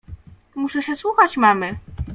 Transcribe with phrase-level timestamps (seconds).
[0.55, 1.75] Muszę się słuchać mamy.